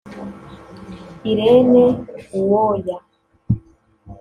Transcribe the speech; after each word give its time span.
Irene 1.31 1.83
Uwoya 2.39 2.97